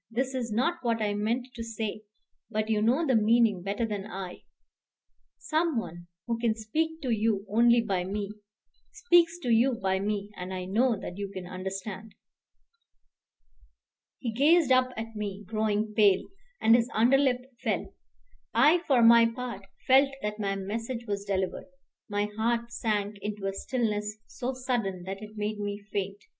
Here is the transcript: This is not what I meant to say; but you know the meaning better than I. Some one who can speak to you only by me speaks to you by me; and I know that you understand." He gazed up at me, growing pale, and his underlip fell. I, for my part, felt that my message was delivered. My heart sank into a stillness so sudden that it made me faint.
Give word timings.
This 0.09 0.33
is 0.33 0.51
not 0.51 0.79
what 0.81 0.99
I 0.99 1.13
meant 1.13 1.49
to 1.53 1.63
say; 1.63 2.01
but 2.49 2.71
you 2.71 2.81
know 2.81 3.05
the 3.05 3.15
meaning 3.15 3.61
better 3.61 3.85
than 3.85 4.07
I. 4.07 4.41
Some 5.37 5.77
one 5.77 6.07
who 6.25 6.39
can 6.39 6.55
speak 6.55 7.03
to 7.03 7.11
you 7.11 7.45
only 7.47 7.81
by 7.81 8.03
me 8.03 8.31
speaks 8.91 9.37
to 9.43 9.49
you 9.51 9.73
by 9.75 9.99
me; 9.99 10.31
and 10.35 10.55
I 10.55 10.65
know 10.65 10.97
that 10.99 11.19
you 11.19 11.31
understand." 11.47 12.15
He 14.17 14.33
gazed 14.33 14.71
up 14.71 14.89
at 14.97 15.15
me, 15.15 15.43
growing 15.45 15.93
pale, 15.93 16.23
and 16.59 16.75
his 16.75 16.89
underlip 16.95 17.45
fell. 17.59 17.93
I, 18.55 18.79
for 18.87 19.03
my 19.03 19.27
part, 19.27 19.67
felt 19.85 20.09
that 20.23 20.39
my 20.39 20.55
message 20.55 21.05
was 21.05 21.25
delivered. 21.25 21.67
My 22.09 22.25
heart 22.25 22.71
sank 22.71 23.19
into 23.19 23.45
a 23.45 23.53
stillness 23.53 24.17
so 24.25 24.55
sudden 24.55 25.03
that 25.03 25.21
it 25.21 25.37
made 25.37 25.59
me 25.59 25.77
faint. 25.93 26.23